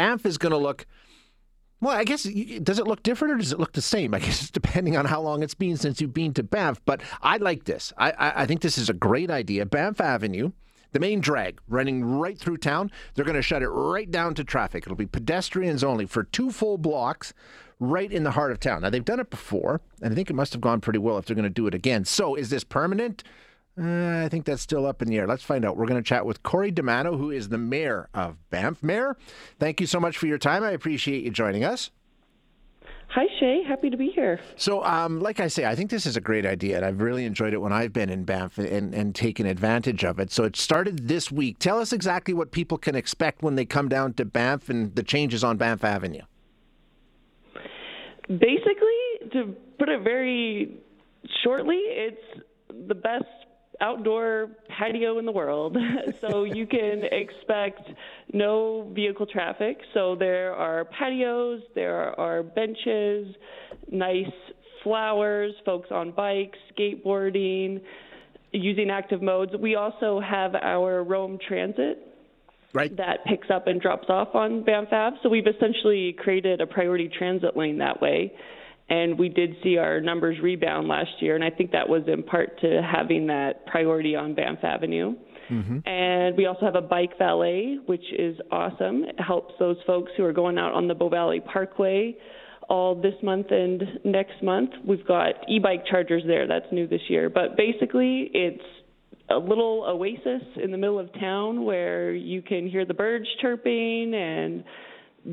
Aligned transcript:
Banff 0.00 0.24
is 0.24 0.38
going 0.38 0.52
to 0.52 0.56
look. 0.56 0.86
Well, 1.82 1.94
I 1.94 2.04
guess 2.04 2.22
does 2.22 2.78
it 2.78 2.86
look 2.86 3.02
different 3.02 3.34
or 3.34 3.36
does 3.36 3.52
it 3.52 3.60
look 3.60 3.74
the 3.74 3.82
same? 3.82 4.14
I 4.14 4.18
guess 4.18 4.40
it's 4.40 4.50
depending 4.50 4.96
on 4.96 5.04
how 5.04 5.20
long 5.20 5.42
it's 5.42 5.52
been 5.52 5.76
since 5.76 6.00
you've 6.00 6.14
been 6.14 6.32
to 6.34 6.42
Banff. 6.42 6.80
But 6.86 7.02
I 7.20 7.36
like 7.36 7.64
this. 7.64 7.92
I, 7.98 8.12
I, 8.12 8.42
I 8.42 8.46
think 8.46 8.62
this 8.62 8.78
is 8.78 8.88
a 8.88 8.94
great 8.94 9.30
idea. 9.30 9.66
Banff 9.66 10.00
Avenue, 10.00 10.52
the 10.92 11.00
main 11.00 11.20
drag 11.20 11.60
running 11.68 12.02
right 12.02 12.38
through 12.38 12.56
town. 12.56 12.90
They're 13.12 13.26
going 13.26 13.36
to 13.36 13.42
shut 13.42 13.60
it 13.60 13.68
right 13.68 14.10
down 14.10 14.32
to 14.36 14.42
traffic. 14.42 14.84
It'll 14.84 14.96
be 14.96 15.04
pedestrians 15.04 15.84
only 15.84 16.06
for 16.06 16.22
two 16.22 16.50
full 16.50 16.78
blocks 16.78 17.34
right 17.78 18.10
in 18.10 18.24
the 18.24 18.30
heart 18.30 18.52
of 18.52 18.58
town. 18.58 18.80
Now, 18.80 18.88
they've 18.88 19.04
done 19.04 19.20
it 19.20 19.28
before, 19.28 19.82
and 20.00 20.14
I 20.14 20.16
think 20.16 20.30
it 20.30 20.34
must 20.34 20.54
have 20.54 20.62
gone 20.62 20.80
pretty 20.80 20.98
well 20.98 21.18
if 21.18 21.26
they're 21.26 21.36
going 21.36 21.42
to 21.44 21.50
do 21.50 21.66
it 21.66 21.74
again. 21.74 22.06
So, 22.06 22.36
is 22.36 22.48
this 22.48 22.64
permanent? 22.64 23.22
Uh, 23.78 24.24
I 24.24 24.28
think 24.28 24.44
that's 24.44 24.62
still 24.62 24.86
up 24.86 25.00
in 25.00 25.08
the 25.08 25.18
air. 25.18 25.26
Let's 25.26 25.42
find 25.42 25.64
out. 25.64 25.76
We're 25.76 25.86
going 25.86 26.02
to 26.02 26.06
chat 26.06 26.26
with 26.26 26.42
Corrie 26.42 26.72
DiManno, 26.72 27.16
who 27.16 27.30
is 27.30 27.48
the 27.48 27.58
mayor 27.58 28.08
of 28.12 28.36
Banff. 28.50 28.82
Mayor, 28.82 29.16
thank 29.58 29.80
you 29.80 29.86
so 29.86 30.00
much 30.00 30.18
for 30.18 30.26
your 30.26 30.38
time. 30.38 30.62
I 30.62 30.72
appreciate 30.72 31.24
you 31.24 31.30
joining 31.30 31.64
us. 31.64 31.90
Hi, 33.08 33.26
Shay. 33.40 33.64
Happy 33.66 33.90
to 33.90 33.96
be 33.96 34.12
here. 34.14 34.38
So, 34.54 34.84
um, 34.84 35.18
like 35.20 35.40
I 35.40 35.48
say, 35.48 35.64
I 35.64 35.74
think 35.74 35.90
this 35.90 36.06
is 36.06 36.16
a 36.16 36.20
great 36.20 36.46
idea, 36.46 36.76
and 36.76 36.84
I've 36.84 37.00
really 37.00 37.24
enjoyed 37.24 37.52
it 37.52 37.60
when 37.60 37.72
I've 37.72 37.92
been 37.92 38.08
in 38.08 38.22
Banff 38.22 38.56
and, 38.56 38.94
and 38.94 39.14
taken 39.16 39.46
advantage 39.46 40.04
of 40.04 40.20
it. 40.20 40.30
So, 40.30 40.44
it 40.44 40.54
started 40.54 41.08
this 41.08 41.32
week. 41.32 41.58
Tell 41.58 41.80
us 41.80 41.92
exactly 41.92 42.34
what 42.34 42.52
people 42.52 42.78
can 42.78 42.94
expect 42.94 43.42
when 43.42 43.56
they 43.56 43.64
come 43.64 43.88
down 43.88 44.12
to 44.14 44.24
Banff 44.24 44.68
and 44.68 44.94
the 44.94 45.02
changes 45.02 45.42
on 45.42 45.56
Banff 45.56 45.82
Avenue. 45.82 46.22
Basically, 48.28 49.30
to 49.32 49.56
put 49.76 49.88
it 49.88 50.02
very 50.02 50.78
shortly, 51.42 51.78
it's 51.78 52.44
the 52.86 52.94
best 52.94 53.24
outdoor 53.80 54.50
patio 54.68 55.18
in 55.18 55.26
the 55.26 55.32
world. 55.32 55.76
so 56.20 56.44
you 56.44 56.66
can 56.66 57.02
expect 57.10 57.82
no 58.32 58.90
vehicle 58.94 59.26
traffic. 59.26 59.78
So 59.94 60.16
there 60.16 60.54
are 60.54 60.84
patios, 60.84 61.62
there 61.74 62.18
are 62.18 62.42
benches, 62.42 63.34
nice 63.90 64.32
flowers, 64.82 65.52
folks 65.64 65.88
on 65.90 66.12
bikes, 66.12 66.58
skateboarding, 66.76 67.80
using 68.52 68.90
active 68.90 69.22
modes. 69.22 69.52
We 69.58 69.76
also 69.76 70.20
have 70.20 70.54
our 70.54 71.02
Roam 71.02 71.38
Transit. 71.46 72.06
Right. 72.72 72.96
That 72.96 73.24
picks 73.26 73.50
up 73.50 73.66
and 73.66 73.80
drops 73.80 74.08
off 74.08 74.34
on 74.34 74.62
Banff 74.62 74.92
Ave. 74.92 75.16
So 75.22 75.28
we've 75.28 75.46
essentially 75.46 76.12
created 76.12 76.60
a 76.60 76.66
priority 76.66 77.08
transit 77.08 77.56
lane 77.56 77.78
that 77.78 78.00
way 78.00 78.32
and 78.90 79.16
we 79.18 79.28
did 79.28 79.54
see 79.62 79.78
our 79.78 80.00
numbers 80.00 80.36
rebound 80.42 80.88
last 80.88 81.10
year, 81.20 81.36
and 81.36 81.44
I 81.44 81.50
think 81.50 81.70
that 81.70 81.88
was 81.88 82.02
in 82.08 82.24
part 82.24 82.60
to 82.60 82.82
having 82.82 83.28
that 83.28 83.64
priority 83.66 84.16
on 84.16 84.34
Banff 84.34 84.58
Avenue. 84.64 85.14
Mm-hmm. 85.50 85.88
And 85.88 86.36
we 86.36 86.46
also 86.46 86.66
have 86.66 86.74
a 86.74 86.82
bike 86.82 87.16
valet, 87.16 87.78
which 87.86 88.04
is 88.16 88.36
awesome. 88.50 89.04
It 89.04 89.20
helps 89.20 89.54
those 89.58 89.76
folks 89.86 90.10
who 90.16 90.24
are 90.24 90.32
going 90.32 90.58
out 90.58 90.72
on 90.72 90.88
the 90.88 90.94
Bow 90.94 91.08
Valley 91.08 91.40
Parkway 91.40 92.16
all 92.68 92.94
this 92.94 93.14
month 93.22 93.46
and 93.50 93.82
next 94.04 94.42
month. 94.42 94.70
We've 94.86 95.06
got 95.06 95.34
e 95.48 95.58
bike 95.58 95.84
chargers 95.88 96.22
there, 96.26 96.46
that's 96.46 96.66
new 96.72 96.86
this 96.86 97.00
year. 97.08 97.30
But 97.30 97.56
basically, 97.56 98.30
it's 98.34 98.62
a 99.28 99.36
little 99.36 99.84
oasis 99.88 100.42
in 100.62 100.72
the 100.72 100.78
middle 100.78 100.98
of 100.98 101.12
town 101.14 101.64
where 101.64 102.12
you 102.12 102.42
can 102.42 102.68
hear 102.68 102.84
the 102.84 102.94
birds 102.94 103.26
chirping 103.40 104.14
and 104.14 104.64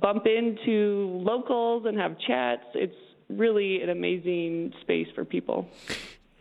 bump 0.00 0.26
into 0.26 1.20
locals 1.22 1.84
and 1.86 1.98
have 1.98 2.16
chats. 2.26 2.64
It's 2.74 2.94
really 3.28 3.82
an 3.82 3.90
amazing 3.90 4.72
space 4.82 5.08
for 5.14 5.24
people. 5.24 5.68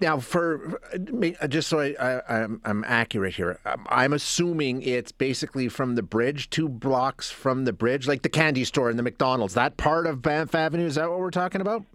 Now, 0.02 0.20
for 0.20 0.81
me, 1.12 1.36
just 1.48 1.70
so 1.70 1.80
I, 1.80 2.44
am 2.66 2.84
accurate 2.86 3.36
here, 3.36 3.59
um, 3.66 3.86
I'm 3.90 4.12
assuming 4.12 4.81
it's 4.81 5.12
basically 5.12 5.70
from 5.70 5.95
the 5.95 6.03
bridge, 6.03 6.50
two 6.50 6.67
blocks 6.67 7.30
from 7.30 7.66
the 7.66 7.72
bridge, 7.72 8.08
like 8.08 8.22
the 8.22 8.30
candy 8.30 8.66
store 8.66 8.90
and 8.90 9.00
the 9.00 9.03
McDonald's. 9.03 9.53
That 9.53 9.78
part 9.78 10.06
of 10.06 10.22
Banff 10.22 10.56
Avenue 10.56 10.86
is 10.86 10.95
that 10.95 11.09
what 11.09 11.20
we're 11.20 11.31
talking 11.31 11.62
about? 11.62 11.86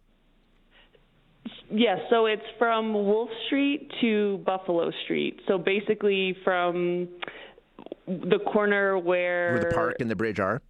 Yes, 1.70 1.98
so 2.08 2.24
it's 2.24 2.46
from 2.58 2.94
Wolf 2.94 3.28
Street 3.46 3.90
to 4.00 4.38
Buffalo 4.38 4.90
Street. 5.04 5.40
So 5.46 5.58
basically, 5.58 6.34
from 6.44 7.08
the 8.06 8.38
corner 8.38 8.98
where, 8.98 9.52
where 9.52 9.64
the 9.64 9.74
park 9.74 9.96
and 10.00 10.10
the 10.10 10.16
bridge 10.16 10.40
are. 10.40 10.62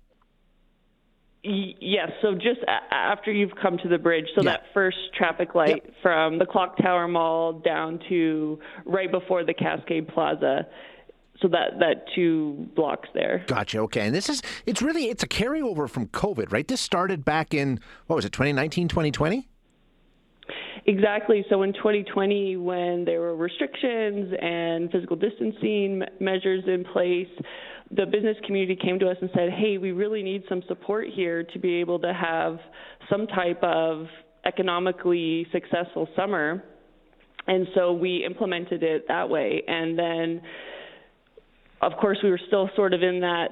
Yes, 1.45 2.11
so 2.21 2.35
just 2.35 2.61
a- 2.67 2.95
after 2.95 3.31
you've 3.31 3.55
come 3.61 3.79
to 3.79 3.89
the 3.89 3.99
bridge, 3.99 4.27
so 4.35 4.43
yeah. 4.43 4.53
that 4.53 4.63
first 4.75 4.99
traffic 5.17 5.55
light 5.55 5.83
yep. 5.85 5.95
from 6.03 6.39
the 6.39 6.47
Clock 6.47 6.77
Tower 6.79 7.07
Mall 7.07 7.53
down 7.53 8.01
to 8.09 8.59
right 8.85 9.11
before 9.11 9.45
the 9.45 9.55
Cascade 9.55 10.09
Plaza. 10.09 10.67
So 11.41 11.47
that 11.49 11.79
that 11.79 12.07
two 12.17 12.69
blocks 12.75 13.09
there. 13.15 13.45
Gotcha. 13.47 13.79
Okay, 13.83 14.07
and 14.07 14.15
this 14.15 14.29
is 14.29 14.43
it's 14.67 14.83
really 14.83 15.05
it's 15.05 15.23
a 15.23 15.29
carryover 15.29 15.89
from 15.89 16.09
COVID, 16.09 16.53
right? 16.53 16.67
This 16.67 16.81
started 16.81 17.25
back 17.25 17.55
in 17.55 17.79
what 18.09 18.17
was 18.17 18.25
it, 18.25 18.33
2019, 18.33 18.89
2020? 18.89 19.49
Exactly. 20.87 21.45
So 21.51 21.63
in 21.63 21.75
2020, 21.75 22.57
when 22.57 23.05
there 23.05 23.21
were 23.21 23.37
restrictions 23.37 24.35
and 24.41 24.91
physical 24.91 25.17
distancing 25.17 26.03
measures 26.19 26.65
in 26.67 26.83
place, 26.83 27.29
the 27.91 28.05
business 28.05 28.37
community 28.45 28.77
came 28.77 28.99
to 28.99 29.09
us 29.09 29.17
and 29.21 29.31
said, 29.35 29.51
hey, 29.51 29.79
we 29.79 29.93
really 29.93 30.23
need 30.23 30.43
some 30.49 30.63
support 30.69 31.07
here 31.15 31.43
to 31.43 31.59
be 31.59 31.77
able 31.77 31.99
to 32.01 32.13
have 32.13 32.59
some 33.09 33.27
type 33.27 33.63
of 33.63 34.07
economically 34.45 35.47
successful 35.53 36.09
summer. 36.15 36.63
And 37.47 37.67
so 37.75 37.93
we 37.93 38.25
implemented 38.25 38.83
it 38.83 39.07
that 39.09 39.29
way. 39.29 39.63
And 39.67 39.99
then, 39.99 40.43
of 41.81 41.93
course, 41.99 42.19
we 42.23 42.31
were 42.31 42.41
still 42.47 42.69
sort 42.77 42.93
of 42.93 43.03
in 43.03 43.21
that 43.21 43.49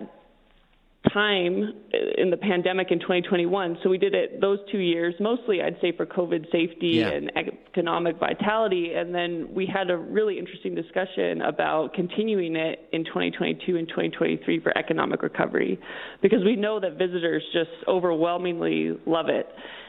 time 1.17 1.73
in 2.19 2.29
the 2.31 2.37
pandemic 2.37 2.91
in 2.91 3.01
2021. 3.01 3.79
So 3.83 3.89
we 3.89 3.97
did 3.97 4.15
it 4.15 4.41
those 4.41 4.59
two 4.71 4.79
years, 4.79 5.15
mostly 5.19 5.63
I'd 5.63 5.79
say 5.81 5.93
for 5.97 6.05
COVID 6.05 6.45
safety 6.53 6.99
yeah. 6.99 7.09
and 7.09 7.33
economic 7.35 8.19
vitality. 8.19 8.93
And 8.95 9.15
then 9.15 9.49
we 9.55 9.67
had 9.67 9.91
a 9.91 9.97
really 9.97 10.39
interesting 10.39 10.75
discussion 10.75 11.41
about 11.41 11.95
continuing 11.95 12.55
it 12.57 12.89
in 12.93 13.05
2022 13.07 13.77
and 13.77 13.89
2023 13.89 14.61
for 14.61 14.77
economic 14.77 15.23
recovery 15.23 15.79
because 16.21 16.45
we 16.45 16.55
know 16.55 16.79
that 16.81 16.99
visitors 16.99 17.43
just 17.53 17.71
overwhelmingly 17.89 18.99
love 19.07 19.29
it. 19.29 19.49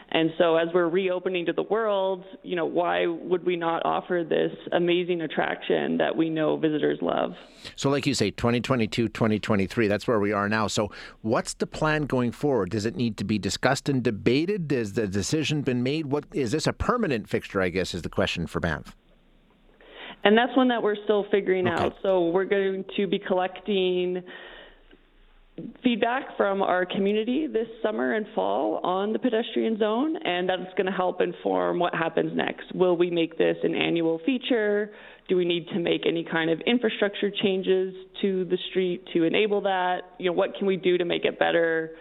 And 0.09 0.31
so 0.37 0.55
as 0.55 0.69
we're 0.73 0.87
reopening 0.87 1.45
to 1.47 1.53
the 1.53 1.63
world, 1.63 2.23
you 2.41 2.55
know, 2.55 2.65
why 2.65 3.07
would 3.07 3.45
we 3.45 3.57
not 3.57 3.85
offer 3.85 4.23
this 4.27 4.51
amazing 4.71 5.21
attraction 5.21 5.97
that 5.97 6.15
we 6.15 6.29
know 6.29 6.55
visitors 6.55 6.99
love? 7.01 7.33
So 7.75 7.89
like 7.89 8.07
you 8.07 8.13
say 8.13 8.31
2022, 8.31 9.09
2023, 9.09 9.87
that's 9.87 10.07
where 10.07 10.19
we 10.19 10.31
are 10.31 10.47
now. 10.47 10.67
So 10.67 10.91
what's 11.21 11.55
the 11.55 11.67
plan 11.67 12.03
going 12.03 12.31
forward? 12.31 12.69
Does 12.69 12.85
it 12.85 12.95
need 12.95 13.17
to 13.17 13.25
be 13.25 13.37
discussed 13.37 13.89
and 13.89 14.01
debated? 14.01 14.71
Has 14.71 14.93
the 14.93 15.07
decision 15.07 15.61
been 15.61 15.83
made? 15.83 16.05
What 16.05 16.25
is 16.31 16.51
this 16.51 16.67
a 16.67 16.73
permanent 16.73 17.27
fixture, 17.27 17.61
I 17.61 17.69
guess 17.69 17.93
is 17.93 18.01
the 18.01 18.09
question 18.09 18.47
for 18.47 18.61
Banff? 18.61 18.95
And 20.23 20.37
that's 20.37 20.55
one 20.55 20.69
that 20.69 20.81
we're 20.81 20.95
still 21.03 21.25
figuring 21.31 21.67
okay. 21.67 21.83
out. 21.83 21.95
So 22.01 22.29
we're 22.29 22.45
going 22.45 22.85
to 22.95 23.07
be 23.07 23.19
collecting 23.19 24.23
feedback 25.83 26.37
from 26.37 26.61
our 26.61 26.85
community 26.85 27.47
this 27.47 27.67
summer 27.81 28.13
and 28.13 28.25
fall 28.35 28.79
on 28.83 29.13
the 29.13 29.19
pedestrian 29.19 29.77
zone, 29.79 30.15
and 30.23 30.47
that's 30.47 30.73
going 30.75 30.85
to 30.85 30.91
help 30.91 31.21
inform 31.21 31.79
what 31.79 31.93
happens 31.95 32.31
next. 32.35 32.73
Will 32.75 32.95
we 32.95 33.09
make 33.09 33.37
this 33.37 33.57
an 33.63 33.75
annual 33.75 34.19
feature? 34.25 34.91
Do 35.27 35.35
we 35.35 35.45
need 35.45 35.67
to 35.69 35.79
make 35.79 36.05
any 36.07 36.23
kind 36.23 36.49
of 36.49 36.61
infrastructure 36.61 37.31
changes 37.31 37.93
to 38.21 38.45
the 38.45 38.57
street 38.69 39.03
to 39.13 39.23
enable 39.23 39.61
that? 39.61 40.01
You 40.19 40.27
know, 40.27 40.33
what 40.33 40.55
can 40.55 40.67
we 40.67 40.77
do 40.77 40.97
to 40.97 41.05
make 41.05 41.25
it 41.25 41.39
better? 41.39 41.91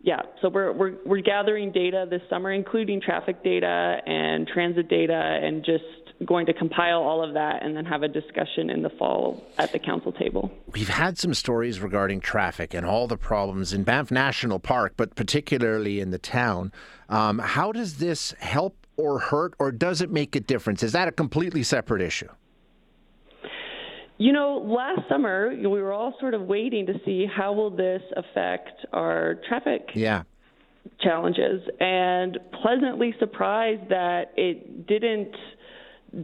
Yeah, 0.00 0.20
so 0.42 0.50
we're 0.50 0.72
we're 0.72 0.94
we're 1.04 1.22
gathering 1.22 1.72
data 1.72 2.06
this 2.08 2.20
summer, 2.28 2.52
including 2.52 3.00
traffic 3.00 3.42
data 3.42 3.96
and 4.06 4.46
transit 4.46 4.88
data, 4.88 5.14
and 5.14 5.64
just 5.64 6.03
going 6.26 6.46
to 6.46 6.52
compile 6.52 7.00
all 7.02 7.22
of 7.22 7.34
that 7.34 7.62
and 7.62 7.76
then 7.76 7.84
have 7.84 8.02
a 8.02 8.08
discussion 8.08 8.70
in 8.70 8.82
the 8.82 8.90
fall 8.90 9.44
at 9.58 9.72
the 9.72 9.78
council 9.78 10.12
table. 10.12 10.50
We've 10.72 10.88
had 10.88 11.18
some 11.18 11.34
stories 11.34 11.80
regarding 11.80 12.20
traffic 12.20 12.74
and 12.74 12.86
all 12.86 13.06
the 13.06 13.16
problems 13.16 13.72
in 13.72 13.84
Banff 13.84 14.10
National 14.10 14.58
Park, 14.58 14.94
but 14.96 15.14
particularly 15.14 16.00
in 16.00 16.10
the 16.10 16.18
town. 16.18 16.72
Um, 17.08 17.38
how 17.38 17.72
does 17.72 17.98
this 17.98 18.34
help 18.38 18.86
or 18.96 19.18
hurt, 19.18 19.54
or 19.58 19.72
does 19.72 20.00
it 20.00 20.10
make 20.10 20.36
a 20.36 20.40
difference? 20.40 20.82
Is 20.82 20.92
that 20.92 21.08
a 21.08 21.12
completely 21.12 21.62
separate 21.62 22.00
issue? 22.00 22.28
You 24.18 24.32
know, 24.32 24.58
last 24.64 25.08
summer 25.08 25.50
we 25.50 25.66
were 25.66 25.92
all 25.92 26.14
sort 26.20 26.34
of 26.34 26.42
waiting 26.42 26.86
to 26.86 26.94
see 27.04 27.26
how 27.26 27.52
will 27.52 27.70
this 27.70 28.02
affect 28.16 28.86
our 28.92 29.36
traffic 29.48 29.90
yeah. 29.94 30.22
challenges, 31.00 31.62
and 31.80 32.38
pleasantly 32.62 33.12
surprised 33.18 33.88
that 33.88 34.32
it 34.36 34.86
didn't 34.86 35.34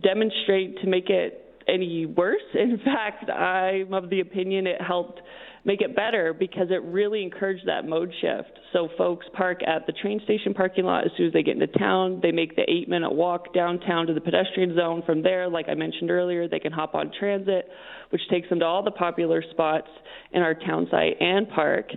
demonstrate 0.03 0.79
to 0.81 0.87
make 0.87 1.11
it 1.11 1.45
any 1.69 2.07
worse. 2.07 2.43
In 2.55 2.79
fact, 2.85 3.29
I'm 3.31 3.93
of 3.93 4.11
the 4.11 4.21
opinion 4.21 4.67
it 4.67 4.81
helped 4.81 5.21
make 5.65 5.83
it 5.83 5.95
better 5.95 6.33
because 6.33 6.69
it 6.71 6.83
really 6.85 7.23
encouraged 7.23 7.67
that 7.67 7.87
mode 7.87 8.13
shift. 8.21 8.59
So 8.73 8.89
folks 8.97 9.27
park 9.37 9.61
at 9.67 9.87
the 9.87 9.93
train 9.93 10.21
station 10.25 10.55
parking 10.55 10.85
lot 10.85 11.05
as 11.05 11.11
soon 11.17 11.27
as 11.27 11.33
they 11.33 11.43
get 11.43 11.55
into 11.55 11.67
town. 11.67 12.21
They 12.23 12.33
make 12.33 12.57
the 12.57 12.65
eight 12.69 12.89
minute 12.89 13.13
walk 13.13 13.53
downtown 13.53 14.07
to 14.07 14.15
the 14.15 14.21
pedestrian 14.21 14.75
zone. 14.75 15.03
From 15.05 15.23
there, 15.23 15.49
like 15.49 15.67
I 15.69 15.75
mentioned 15.75 16.11
earlier, 16.11 16.49
they 16.49 16.61
can 16.61 16.73
hop 16.73 16.95
on 16.95 17.13
transit, 17.19 17.69
which 18.11 18.23
takes 18.31 18.49
them 18.49 18.61
to 18.61 18.65
all 18.65 18.83
the 18.83 18.91
popular 18.91 19.45
spots 19.51 19.89
in 20.33 20.41
our 20.41 20.55
town 20.55 20.89
site 20.91 21.17
and 21.21 21.49
park. 21.51 21.91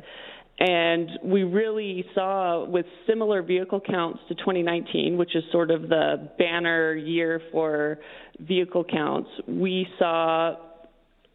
And 0.59 1.09
we 1.23 1.43
really 1.43 2.05
saw 2.13 2.65
with 2.65 2.85
similar 3.07 3.41
vehicle 3.41 3.81
counts 3.81 4.19
to 4.27 4.35
2019, 4.35 5.17
which 5.17 5.35
is 5.35 5.43
sort 5.51 5.71
of 5.71 5.83
the 5.89 6.29
banner 6.37 6.93
year 6.93 7.41
for 7.51 7.99
vehicle 8.39 8.83
counts, 8.83 9.29
we 9.47 9.87
saw 9.97 10.55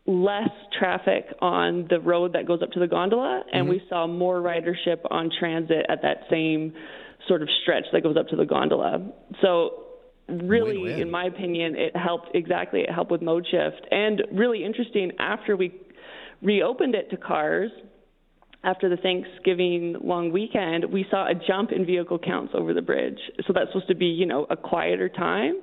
less 0.07 0.49
traffic 0.79 1.27
on 1.41 1.87
the 1.91 2.01
road 2.01 2.33
that 2.33 2.47
goes 2.47 2.63
up 2.63 2.71
to 2.71 2.81
the 2.81 2.87
gondola, 2.87 3.43
and 3.53 3.65
mm-hmm. 3.65 3.73
we 3.73 3.83
saw 3.89 4.07
more 4.07 4.41
ridership 4.41 5.01
on 5.11 5.31
transit 5.39 5.85
at 5.89 6.01
that 6.03 6.23
same 6.31 6.73
sort 7.27 7.43
of 7.43 7.49
stretch 7.63 7.85
that 7.93 8.03
goes 8.03 8.17
up 8.17 8.29
to 8.29 8.37
the 8.37 8.47
gondola. 8.47 9.13
So 9.43 9.85
really 10.29 10.79
win-win. 10.79 11.01
in 11.01 11.11
my 11.11 11.25
opinion 11.25 11.75
it 11.75 11.97
helped 11.97 12.29
exactly 12.35 12.81
it 12.81 12.91
helped 12.91 13.11
with 13.11 13.23
mode 13.23 13.47
shift 13.51 13.81
and 13.91 14.23
really 14.31 14.63
interesting 14.63 15.11
after 15.19 15.57
we 15.57 15.73
reopened 16.43 16.95
it 16.95 17.09
to 17.09 17.17
cars 17.17 17.71
after 18.65 18.89
the 18.89 18.97
Thanksgiving 18.97 19.97
long 20.03 20.33
weekend, 20.33 20.85
we 20.93 21.07
saw 21.11 21.29
a 21.29 21.35
jump 21.35 21.71
in 21.71 21.87
vehicle 21.87 22.19
counts 22.19 22.53
over 22.57 22.75
the 22.75 22.83
bridge. 22.83 23.19
So 23.47 23.53
that's 23.53 23.69
supposed 23.69 23.89
to 23.89 23.95
be, 23.95 24.07
you 24.07 24.27
know, 24.27 24.47
a 24.51 24.57
quieter 24.57 25.09
time, 25.09 25.61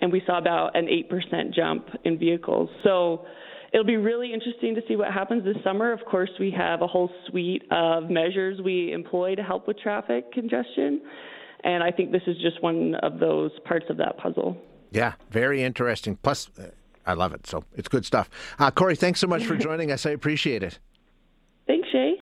and 0.00 0.10
we 0.10 0.22
saw 0.26 0.38
about 0.38 0.76
an 0.76 0.86
8% 0.86 1.54
jump 1.54 1.88
in 2.04 2.18
vehicles. 2.18 2.70
So 2.84 3.26
it'll 3.72 3.84
be 3.84 3.96
really 3.96 4.32
interesting 4.32 4.74
to 4.76 4.80
see 4.88 4.96
what 4.96 5.12
happens 5.12 5.44
this 5.44 5.62
summer. 5.62 5.92
Of 5.92 6.00
course, 6.10 6.30
we 6.40 6.50
have 6.56 6.80
a 6.80 6.86
whole 6.86 7.10
suite 7.28 7.64
of 7.70 8.08
measures 8.08 8.60
we 8.64 8.92
employ 8.92 9.34
to 9.34 9.42
help 9.42 9.68
with 9.68 9.78
traffic 9.78 10.32
congestion, 10.32 11.02
and 11.64 11.82
I 11.82 11.90
think 11.90 12.12
this 12.12 12.22
is 12.26 12.36
just 12.40 12.62
one 12.62 12.94
of 13.02 13.18
those 13.18 13.50
parts 13.66 13.86
of 13.90 13.98
that 13.98 14.16
puzzle. 14.16 14.56
Yeah, 14.90 15.14
very 15.30 15.62
interesting. 15.62 16.16
Plus, 16.22 16.48
uh, 16.58 16.68
I 17.04 17.12
love 17.12 17.34
it. 17.34 17.46
So 17.46 17.64
it's 17.76 17.88
good 17.88 18.06
stuff. 18.06 18.30
Uh, 18.58 18.70
Corrie, 18.70 18.96
thanks 18.96 19.20
so 19.20 19.26
much 19.26 19.44
for 19.44 19.56
joining 19.58 19.90
us. 19.90 20.06
I 20.06 20.10
appreciate 20.10 20.62
it. 20.62 20.78